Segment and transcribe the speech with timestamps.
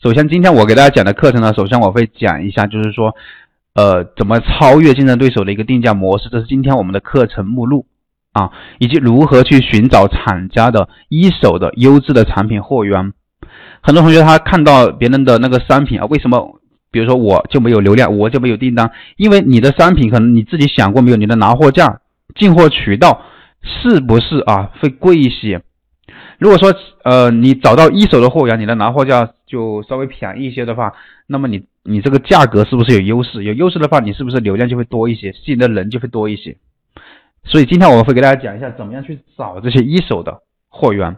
[0.00, 3.16] 首先，今天我给大家讲的课程呢，首先我会讲一下，就是说，
[3.74, 7.84] 呃，怎么超越竞争对手的一个定价模式，这是今天我们的课程目录
[8.32, 13.12] 啊，以及如何去寻找厂家的一手的优质的产品货源。
[13.82, 16.60] 很多同学他看到别人的那个商品啊，为什么？
[16.92, 21.16] 比如说我就没有流量，我就没有订单，因为你的商品可能你自己想过没有？
[21.16, 21.98] 你的拿货价、
[22.36, 23.22] 进货渠道
[23.64, 25.60] 是不是啊会贵一些？
[26.38, 30.92] 如果说呃你找到一手的货源，你的拿货价就稍微便宜一些的话，
[31.26, 33.44] 那么你你这个价格是不是有优势？
[33.44, 36.56] 有优势的话，你是不是流量就会多一些，吸引的人就会多一些？
[37.44, 41.16] 所以今天我会给大家讲一下怎么样去找这些一手的货源，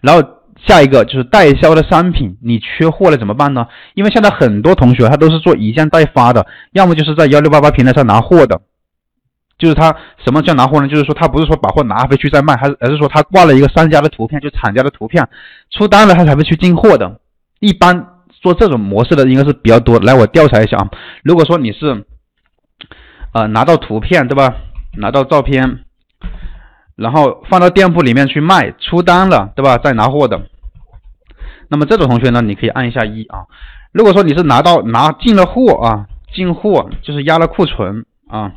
[0.00, 0.28] 然后。
[0.66, 3.66] 下一个就是代销的商品，你缺货了怎么办呢？
[3.94, 8.60] 因为现在很多同学他都是做一件代发的，要么就是在幺六八八平台上拿货的，
[9.60, 10.88] 就是他什么叫拿货呢？
[10.88, 15.28] 就是说他不是说把货拿回去再卖，还是而是说他挂了一个商家的图片，就厂家的图片，
[15.70, 17.20] 出单了他才会去进货的。
[17.60, 20.00] 一般做这种模式的应该是比较多。
[20.00, 20.90] 来，我调查一下啊，
[21.22, 22.04] 如果说你是
[23.34, 24.56] 呃拿到图片对吧？
[24.96, 25.84] 拿到照片。
[26.96, 29.78] 然后放到店铺里面去卖，出单了，对吧？
[29.78, 30.38] 再拿货的，
[31.68, 33.46] 那么这种同学呢，你可以按一下一啊。
[33.90, 38.52] 如果说你是拿到拿进了货啊，进货就是压了库存啊，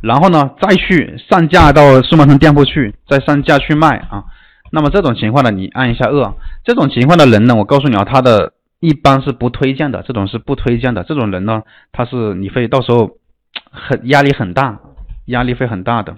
[0.00, 4.24] 然后呢再去上架到数码城店铺去，再上架去卖啊，
[4.72, 6.34] 那么这种情况呢，你按一下二。
[6.64, 11.04] 这种情况的人呢，我告诉你啊，他的一般是不推荐的，这种是不推荐的。
[11.04, 11.62] 这种人呢，
[11.92, 13.10] 他是你会到时候
[13.70, 14.78] 很 压力很大，
[15.26, 16.14] 压力会很大的。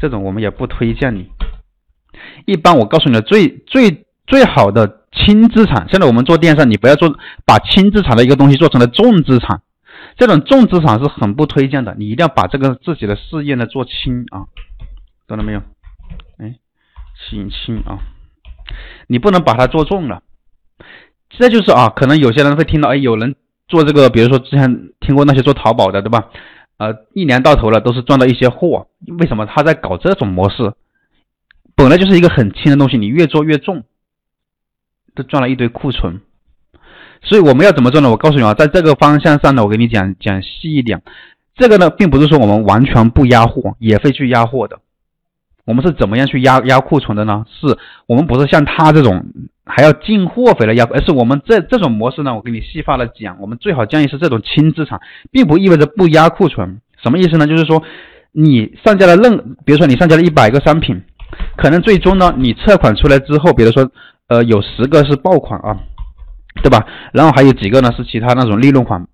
[0.00, 1.28] 这种我们也不推荐你。
[2.46, 7.12] 一般我告诉你的最最最好的轻资产，现在我们做电商，你不要做
[7.44, 9.60] 把轻资产的一个东西做成了重资产，
[10.18, 11.94] 这种重资产是很不推荐的。
[11.96, 14.46] 你一定要把这个自己的事业呢做轻啊，
[15.26, 15.62] 懂了没有？
[16.38, 16.56] 哎，
[17.16, 18.00] 轻轻啊，
[19.06, 20.22] 你不能把它做重了。
[21.30, 23.36] 这就是啊，可能有些人会听到，哎，有人
[23.68, 26.30] 做这个，比如说之前听过那些做淘宝的，对吧？
[26.78, 30.74] 呃，一年到头了都是赚到一些货，为什么他在搞这种模式？
[31.76, 33.84] 本来就是一个很轻的东西，你越做越重，
[35.14, 36.22] 都赚了一堆库存。
[37.22, 38.10] 所以我们要怎么做呢？
[38.10, 41.02] 我告诉你啊，在这个方向上呢，我给你讲讲细一点。
[41.56, 44.78] 这个呢，并不是说我们完全不压货，也会去压货的。
[45.64, 47.44] 我们是怎么样去压压库存的呢？
[47.60, 47.76] 是
[48.06, 49.26] 我们不是像他这种。
[49.70, 54.98] 还要进货回来压，而是我们这这种模式呢，我给你细化的讲，我们最好建议是这种轻资产，
[55.30, 56.80] 并不意味着不压库存。
[57.02, 57.46] 什么意思呢？
[57.46, 57.82] 就是说
[58.32, 61.02] 你上架了任，比如说你上架了一百个商品，
[61.58, 63.90] 可能最终呢，你测款出来之后，比如说
[64.28, 65.76] 呃有十个是爆款啊，
[66.62, 66.86] 对吧？
[67.12, 69.06] 然后还有几个呢是其他那种利润款，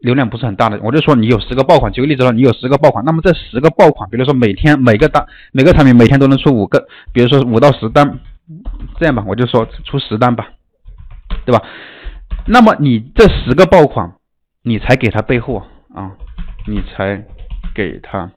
[0.00, 0.80] 流量不是很大的。
[0.82, 8.18] 我就说你有十个爆款，举个例子说你有十个爆款，那么这十个爆款，比如说每天每个单每个产品每天都能出五个，比如说五到十单。
[8.98, 10.48] 这样吧，我就说出十单吧，
[11.44, 11.62] 对吧？
[12.46, 14.14] 那么你这十个爆款，
[14.62, 15.62] 你才给他备货
[15.94, 16.12] 啊，
[16.66, 17.22] 你才
[17.74, 18.30] 给他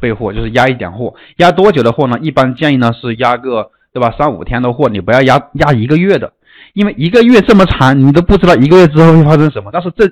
[0.00, 2.18] 备货，就是压一点货，压多久的货呢？
[2.20, 6.32] 一般建议呢是压个对吧，三五天的货，你不要压压一个月的，
[6.72, 9.70] 因为一个月这么长，你都不知道一个月之后会发生什么。
[9.72, 10.08] 但是这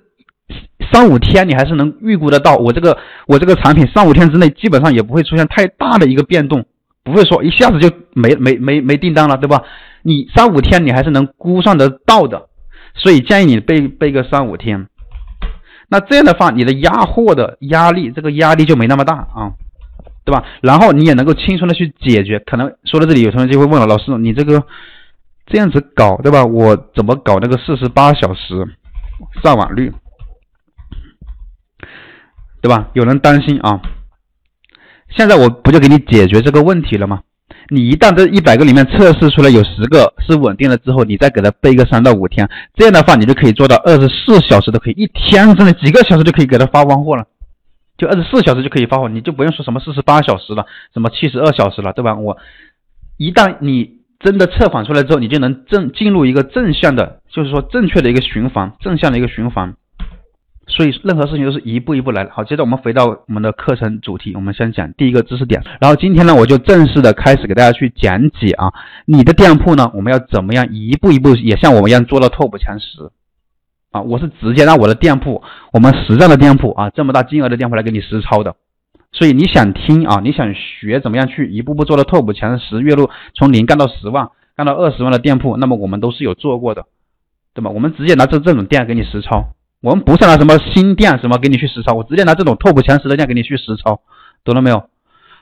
[0.92, 2.98] 三五天你还是能预估得到，我这个
[3.28, 6.64] 我这个产品三五天之内基本上也不会出现太大的一个变动。
[7.04, 9.62] 不会说一下子就没没没没订单了，对吧？
[10.02, 12.48] 你三五天你还是能估算得到的，
[12.94, 14.88] 所以建议你备备个三五天。
[15.88, 19.52] 那这样的话，你的压货的压力，这个压力就没那么大啊，
[20.26, 20.44] 对吧？
[20.60, 22.40] 然后你也能够轻松的去解决。
[22.40, 24.64] 可能说到这里，有同学就会问了，老师，你这个
[25.46, 26.44] 这样子搞，对吧？
[26.44, 28.76] 我怎么搞那个四十八小时
[29.40, 29.92] 上网率，
[32.60, 32.88] 对吧？
[32.94, 33.80] 有人担心啊。
[35.16, 37.20] 现在我不就给你解决这个问题了吗？
[37.68, 47.24] 你一旦这一百个里面测试出来有十个是稳定了之后，你再给他备个三到五天，这样的话你就可以做到二十四小时都可以，一天之内几个小时就可以给他发完货了，
[47.96, 52.14] 就二十四小时就可以发货，你就不用说什么四十八小时了，什么七十二小时了，对吧？
[52.16, 52.36] 我
[53.16, 59.74] 一旦你真的测谎出来之后，你就能正进入一个正向的，就是说正确的一个循环，正向的一个循环。
[60.68, 62.30] 所以任何事情都是一步一步来的。
[62.32, 65.62] 好，接着我们回到我们的课程主题，我们先讲第一个知识点。
[65.80, 68.72] 然后今天呢，我就正式的开始给大家去讲解啊，
[69.04, 73.10] 你的店铺呢，我们要怎么样一步一步也像我们一样做到 top 前十
[73.96, 74.00] 啊？
[74.02, 78.54] 我是直接让我的店铺，我们实战的店铺啊，这么大金额的店铺来给你实操的。
[79.12, 86.84] 所以你想听啊，你想学怎么样去一步步做到 top 前十，月入从零干到十万，干到二十万的店铺，那么我们都是有做过的，
[87.54, 87.70] 对吧？
[87.70, 89.54] 我们直接拿这这种店给你实操。
[89.80, 94.00] 我们不是拿什么新店什么给你去实操，我直接拿这种 top 前十的店给你去实操，
[94.44, 94.88] 懂了没有？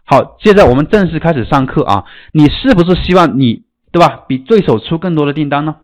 [0.05, 2.05] 好，接着我们正式开始上课啊！
[2.33, 5.77] 你是不是希望你对吧，比对手出更多的订单呢？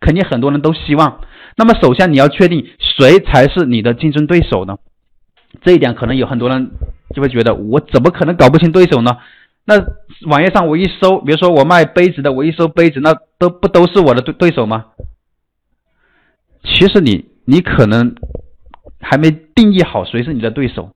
[0.00, 1.20] 肯定很多人都希望。
[1.56, 4.78] 那么首先你要确定谁才是你的竞争对手呢？
[5.62, 6.70] 这一点可能有很多人
[7.14, 9.16] 就会觉得，我怎么可能搞不清对手呢？
[9.64, 9.74] 那
[10.26, 14.86] 网页上我一搜，比如说我卖杯子的，我一搜杯子，那都不都是我的对对手吗？
[16.64, 18.14] 其实你你可能
[19.00, 20.94] 还没定义好谁是你的对手，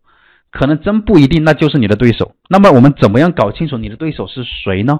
[0.51, 2.35] 可能真不一定那就是你的对手。
[2.49, 4.99] 那么我们怎么样搞清楚你的对手是谁呢？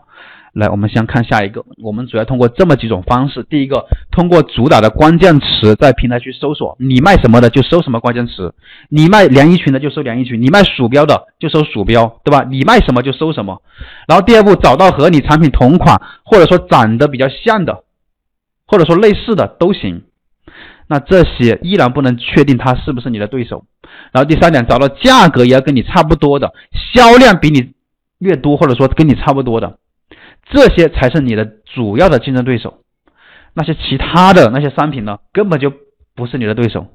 [0.53, 1.65] 来，我们先看下一个。
[1.83, 8.51] 我们主要通过这么几种方式：第一个，通过主打的关键词在平台去搜索，你卖什么的就搜什么关键词；
[8.91, 12.45] 你卖连衣裙的就搜连衣裙；你卖鼠标的就搜鼠标，对吧？
[12.49, 13.63] 你卖什么就搜什么。
[14.07, 17.85] 然后第二步，找到和你产品同款或者说长得比较像的，
[18.67, 20.03] 或者说类似的都行。
[20.87, 23.65] 那这些依然不能确定他是不是你的对手。
[24.13, 26.53] 然后第三点，找到价格也要跟你差不多的，
[26.93, 27.73] 销量比你
[28.19, 29.79] 略多或者说跟你差不多的。
[30.51, 32.83] 这些才是你的主要的竞争对手，
[33.55, 35.73] 那些其他的那些商品呢，根本就
[36.15, 36.89] 不是你的对手。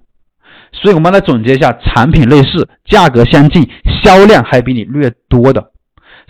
[0.74, 3.70] 所以我们来总结一下：产品类似，价格相近，
[4.04, 5.72] 销量还比你略多的，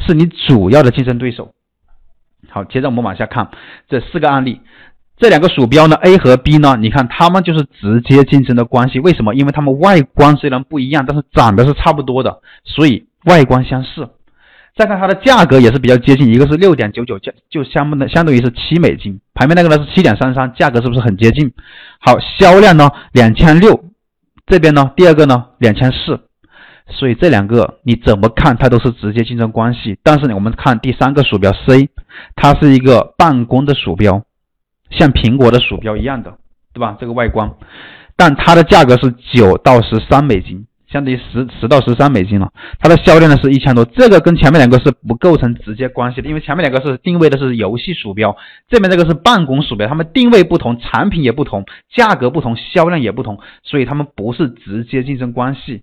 [0.06, 1.54] 是你主要的竞争对手。
[2.50, 3.50] 好，接着我们往下看
[3.90, 4.62] 这四个案例，
[5.18, 9.00] 这两个鼠标呢，A 和 B 呢，你看它们就是直接竞争的关系。
[9.00, 9.34] 为什么？
[9.34, 14.08] 因为它们外观虽然不一样，但是长得是差不多的，所以外观相似。
[14.78, 21.52] 再看它的价格也是比较接近，一个是六点九九，价就相当的相当于是七美金，旁边那个呢是七点三三，价格是不是很接近？
[22.00, 23.86] 好，销量呢两千六，
[24.46, 26.20] 这边呢第二个呢两千四，
[26.90, 29.98] 所以这两个你怎么看它都是直接竞争关系。
[30.04, 31.90] 但是呢，我们看第三个鼠标 C，
[32.36, 34.22] 它是一个办公的鼠标，
[34.92, 36.38] 像苹果的鼠标一样的，
[36.72, 36.96] 对吧？
[37.00, 37.52] 这个外观，
[38.16, 40.67] 但它的价格是九到十三美金。
[40.90, 48.38] 相当于十十到十三美金了，它的销量呢是一千多，这个跟前面两个是不构成直接关系的，因为前面两个是定位的是游戏鼠标，
[48.70, 55.82] 这边这个是办公鼠标，它们定位不同，产品也不同，价格不同，销量也不同，所以它们不是直接竞争关系。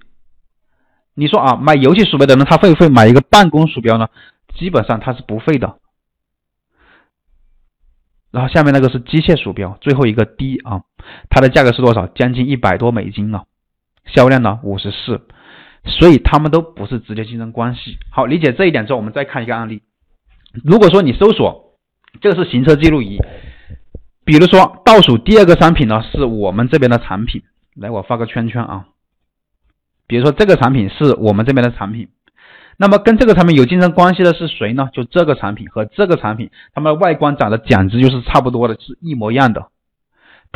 [1.14, 4.08] 你说啊，买游戏鼠标的人他会不会买一个办公鼠标呢？
[4.56, 5.76] 基本上他是不会的。
[8.30, 10.80] 然后下面那个是机械鼠标，最后一个 D 啊，
[11.30, 12.08] 它的价格是多少？
[12.08, 13.44] 将近一百多美金了。
[14.06, 15.20] 销量呢五十四，
[15.84, 17.98] 所以他们都不是直接竞争关系。
[18.10, 19.82] 好，理解这一点之后，我们再看一个案例。
[20.62, 21.78] 如果说你搜索
[22.20, 23.18] 这个是行车记录仪，
[24.24, 27.42] 比如说倒数第二个商品呢是我们这边的产品，
[27.74, 28.86] 来我发个圈圈啊。
[30.06, 32.08] 比如说这个产品是我们这边的产品，
[32.76, 34.90] 那么跟这个产品有竞争关系的是谁呢？
[34.92, 39.68] 就这个产品和这个产品，它们的外观长得简直就是差不多的，是一模一样的。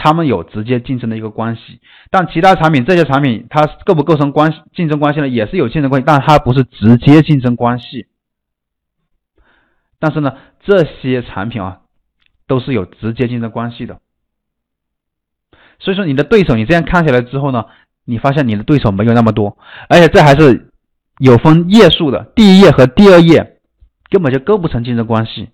[0.00, 1.80] 他们有直接竞争的一个关系，
[2.10, 5.28] 但其他产品这些产品它构不构成关系竞争关系呢？
[5.28, 8.06] 也是有竞争关系，但它不是直接竞争关系。
[9.98, 11.80] 但是呢，这些产品啊
[12.46, 13.98] 都是有直接竞争关系的。
[15.80, 17.64] 所以说你的对手，你这样看下来之后呢，
[18.04, 19.58] 你发现你的对手没有那么多，
[19.88, 20.70] 而且这还是
[21.18, 23.58] 有分页数的，第一页和第二页
[24.10, 25.50] 根本就构不成竞争关系。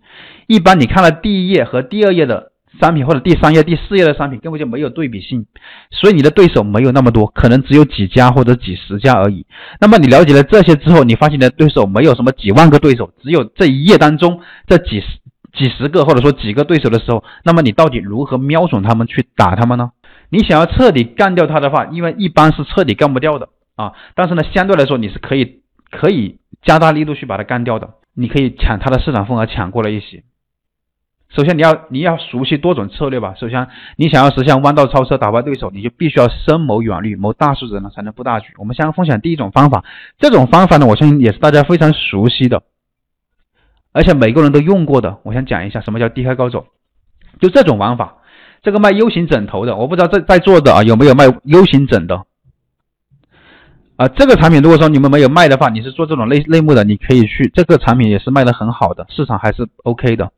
[0.47, 2.52] 一般你看了第一页和第二页的。
[2.81, 5.47] 商品或者第三页、第四页的商品根本就没有对比性，
[5.91, 9.47] 所以你的对手没有那么多，可能只有几家或者几十家而已。
[9.81, 15.06] 那么你了解了这些之后，你发现你的对手没有什么几万个对手，只有这一页当中这几十
[15.56, 19.93] 几十个或者说几个对手的时候，那么你到底如何瞄准他们去打他们呢？
[20.31, 30.25] 你想要彻底干掉他的话，因为一般是彻底干不掉的啊，但是呢，相对来说你是可以可以加大力度去把它干掉的，你可以抢他的市场份额，抢过来一些。
[31.37, 33.35] 首先你要你要熟悉多种策略吧。
[33.37, 38.53] 首先你想要实现弯道超车打败对手，你就必须要深谋远虑，谋大数值呢才能布大局。
[38.57, 39.85] 我们先分享第一种方法，
[40.19, 42.62] 这种方法呢，我相信也是大家非常熟悉的，
[43.93, 45.19] 而且每个人都用过的。
[45.25, 46.67] 我先讲一下什么叫低开高走，
[47.41, 48.19] 就这种玩法。
[48.62, 52.25] 这个卖 U 型枕头的，我不知道在在座的啊有没有卖 U 型枕的
[53.97, 54.07] 啊？
[54.09, 60.31] 这个产品如果说你们没有卖的话，你是做这种类类目的，你可以去这个产品也是卖的很好的，市场还是 OK 的。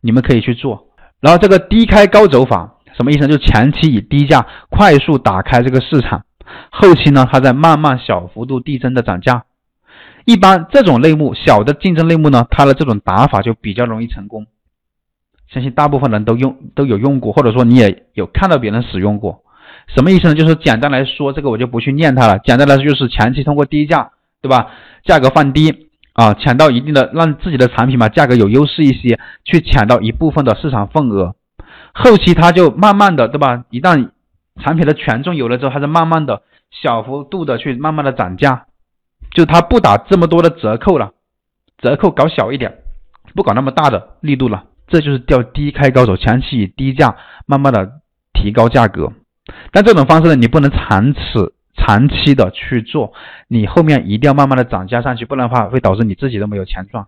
[0.00, 0.88] 你们可以去做，
[1.20, 3.28] 然后这个低开高走法什么意思呢？
[3.28, 6.24] 就前期以低价快速打开这个市场，
[6.70, 9.44] 后期呢，它在慢慢小幅度递增的涨价。
[10.24, 14.46] 一般这种类目小的竞争类目呢，它的这种打法就比较容易成功。
[15.48, 19.42] 相信大部分人都用都有用过，或者说你也有看到别人使用过。
[19.86, 20.34] 什么意思呢？
[20.34, 22.38] 就是简单来说，这个我就不去念它了。
[22.40, 24.10] 简单来说，就是前期通过低价，
[24.42, 24.70] 对吧？
[25.04, 25.87] 价格放低。
[26.18, 31.36] 啊，抢到一定的，让自己的产品嘛价格有优势一些，去抢到一部分的市场份额，
[31.94, 33.62] 后期它就慢慢的，对吧？
[33.70, 34.10] 一旦
[34.60, 38.66] 产品的权重有了之后，它是慢慢的小幅度的去慢慢的涨价，
[39.30, 41.12] 就它不打这么多的折扣了，
[41.78, 42.78] 折扣搞小一点，
[43.36, 47.14] 不搞那么大的力度了，这就是叫低开高手，前期以低价
[47.46, 47.92] 慢慢的
[48.32, 49.12] 提高价格。
[49.70, 53.12] 但这种方式呢，你不能长此长期的去做，
[53.46, 57.06] 你后面一定要慢慢的涨价上去，不然的话会导致你自己都没有钱赚。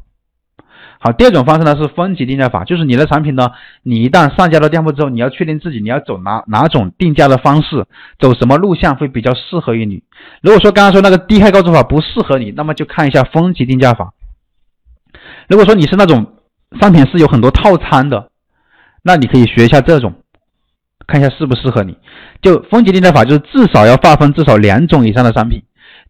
[1.03, 7.87] 好，第二种方式呢是分级定价法，就是你的产品呢，你一旦上架到店铺之后，你要确定自己你要走哪哪种定价的方式，
[8.19, 10.03] 走什么路线会比较适合于你。
[10.43, 14.13] 如果说刚刚说那个低开高走法不适合你，那么就看一下分级定价法。
[15.49, 16.35] 如果说你是那种
[16.81, 18.29] 商品是有很多套餐的，
[19.03, 20.15] 那你可以学一下这种，
[21.11, 21.97] 看一下适不适合你。
[22.41, 25.63] 就分级定价法就是至少要划分至少两种以上的商品，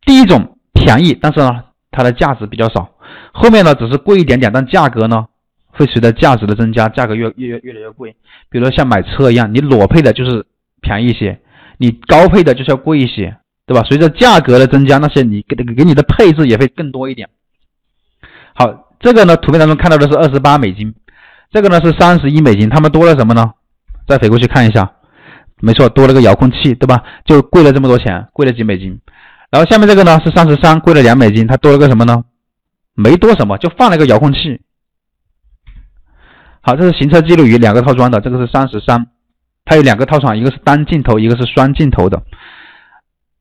[0.05, 2.91] 第一种便宜，但是呢它的价值比较少。
[3.33, 5.27] 后面呢只是贵一点点，但价格呢
[5.71, 8.15] 会随着价值的增加，价格越越越来越贵。
[8.49, 10.45] 比如说像买车一样，你裸配的就是
[10.81, 11.41] 便宜一些，
[11.79, 13.83] 你高配的就是要贵一些，对吧？
[13.89, 17.29] 随着价格的增加，那些你给给你的配置也会更多一点。
[18.55, 20.95] 好，这个呢图片当中看到的是二十八美金，
[21.51, 23.53] 这个呢是三十一美金，他们多了什么呢？
[24.07, 24.91] 再回过去看一下，
[25.61, 27.03] 没错，多了个遥控器，对吧？
[27.25, 29.01] 就贵了这么多钱，贵了几美金。
[29.51, 32.25] 然后下面这个呢是三十三，贵了两美金，它多了个什么呢？
[32.95, 34.61] 没多什么，就放了个遥控器。
[36.61, 39.07] 好，这是行车记录仪两个套装的，这个是三十三，
[39.65, 42.23] 它有两个套装，一个是单镜头，一个是双镜头的。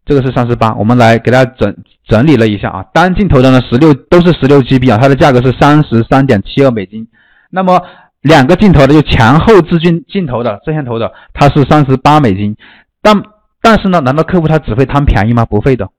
[0.06, 1.76] 这个是三十八，我们来给大家整
[2.08, 7.08] 整理了一下啊，单镜头的呢十六都是十六 GB 啊，它的价格是三十三点七二美金。
[7.52, 7.80] 那么
[8.22, 12.56] 两个镜头的就前后置镜镜头的摄像头的，它是三十八美金。
[13.02, 13.24] 但
[13.62, 15.46] 但是呢，难道客户他只会贪便宜吗？
[15.46, 15.90] 不会的。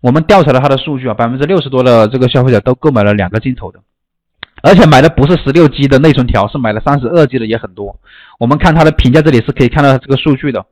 [0.00, 3.80] 我们调查了他的数据啊，百分之六十多的这个消费者都购买了两个镜头的，
[4.62, 7.98] 而且买的不是十六 G 的内存条，是买了三十二 G 的也很多。
[8.38, 10.64] 我们看他的评价，这里是可以看到这个数据的，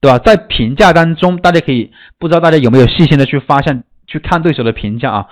[0.00, 0.18] 对吧？
[0.18, 5.26] 在评价当中，大家可以不知道大家有没有细心的去发现、去看对手的评价啊？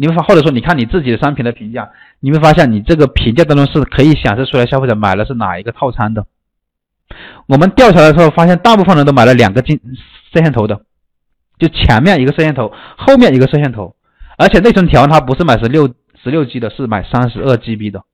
[0.00, 1.90] 你会发，或者说你看你自己的商品的评价，
[2.20, 6.24] 你会发现你这个评价当中是可以显示出来消费者买的是哪一个套餐的。
[7.46, 9.80] 我们调查的时候发现，大部分人都买了两个镜
[10.32, 10.82] 摄像头的。
[11.58, 13.96] 就前面一个摄像头，后面一个摄像头，
[14.36, 18.04] 而且内存条它不是买十六十六 G 的，是买三十二 GB 的。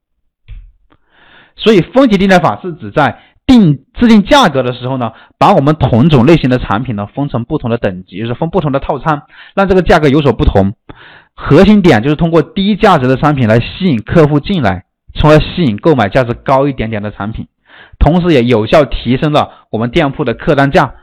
[1.55, 9.25] 所以分级定价法是指在定制定价格的时候呢，把我们同种类型的产品呢分成不同的等级，就是分不同的套餐，
[9.55, 10.75] 让这个价格有所不同。
[11.37, 17.49] 核心点就是通过低价值的商品来吸引客户进来，从而吸引购买价值高一点点的产品，
[17.99, 20.95] 同时也有效提升了我们店铺的客单价。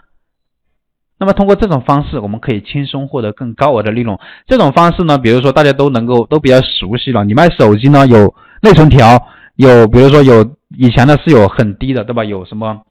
[1.20, 4.18] 那么通过这种方式，我们可以轻松获得更高额的利润。
[4.48, 7.24] 这种方式呢，比如说大家都能够都比较熟悉了。
[7.24, 8.34] 你卖手机呢，有
[8.64, 9.22] 内存条，
[9.56, 12.24] 有比如说有以前呢是有很低的，对吧？
[12.24, 12.82] 有什么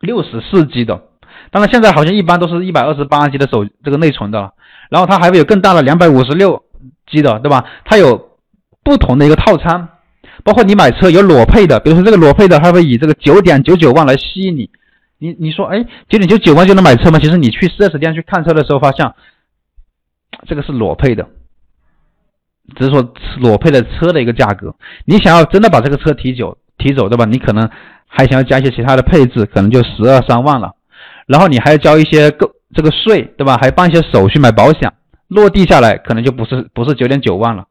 [0.00, 1.00] 六十四 G 的，
[1.52, 4.54] 当然现在好像一般都是一百二十八 G 的手这个内存的了。
[4.88, 6.64] 然后它还会有更大的两百五十六
[7.10, 7.64] 机的，对吧？
[7.84, 8.30] 它有
[8.82, 9.88] 不同的一个套餐，
[10.44, 14.70] 包括你买车有裸配的，比如说这个裸配的，它会以这个九点九九万来吸引你。
[15.18, 17.18] 你你说，哎，九点九九万就能买车吗？
[17.18, 19.12] 其实你去 4S 店去看车的时候，发现
[20.46, 21.26] 这个是裸配的，
[22.74, 24.74] 只是说裸配的车的一个价格。
[25.04, 27.26] 你想要真的把这个车提走，提走，对吧？
[27.26, 27.68] 你可能
[28.06, 30.72] 还想要加一些其他的配置，可能就十二三万了。
[31.26, 33.58] 然后你还要交一些购这个税，对吧？
[33.60, 34.90] 还办一些手续，买保险，
[35.30, 37.66] 落地下来可能就不是不是九点九万了。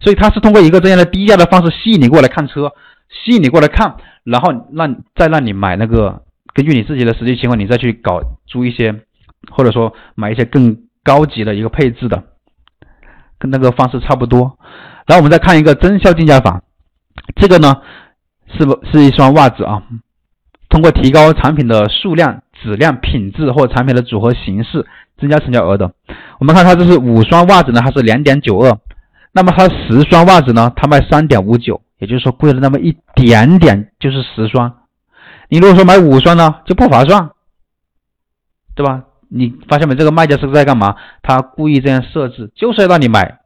[0.00, 2.72] 所以它是通过一个这样的低价的方式吸引你过来看车，
[3.08, 6.22] 吸引你过来看，然后让再让你买那个。
[6.52, 8.94] 根据你自己的实际情况，你再去搞租一些，
[9.50, 12.22] 或者说买一些更高级的一个配置的，
[13.40, 14.56] 跟那个方式差不多。
[15.04, 16.62] 然后我们再看一个增效定价法，
[17.34, 17.74] 这个呢
[18.56, 19.82] 是不是一双袜子啊？
[20.68, 24.86] 通过提高产品的数量、质量、品质或产品的组合形式，
[25.18, 25.92] 增加成交额的。
[26.38, 28.78] 我们看它这是五双袜子呢，它是两点九二，
[29.32, 34.74] 那么它十双袜子呢，它卖三点五九，也就是说贵了那么一点点，就是十双。
[35.50, 37.30] 你如果说买五双呢，就不划算，
[38.74, 39.04] 对吧？
[39.28, 39.94] 你发现没？
[39.94, 40.96] 这个卖家是在干嘛？
[41.22, 43.40] 他故意这样设置，就是要让你买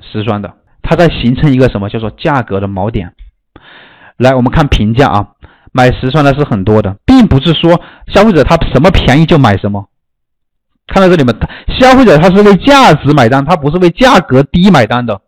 [0.00, 3.12] 十双的，他在形成一个什么叫做价格的锚点。
[4.16, 5.28] 来，我们看评价啊，
[5.76, 9.88] 买十双的是很多的，并不是说消费者他什么便宜就买什么。
[10.86, 11.34] 看到这里面，
[11.80, 15.20] 消费者他是为价值买单，他不是为价格低买单的。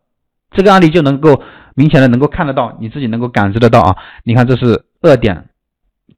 [0.53, 1.43] 这个案例就能够
[1.75, 3.97] 明显的能够看得到，你自己能够感知得到啊。
[4.23, 5.47] 你看这是二点。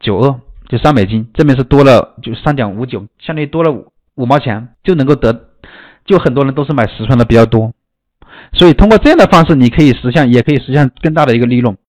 [0.00, 5.48] 九二就三美金，这边是多了就三点五九，相当于多了五五毛钱就能够得，
[6.04, 7.72] 就很多人都是买十双的比较多，
[8.52, 11.76] 所以通过这样的方式，你可以实现，也可以实现更大的一个利润。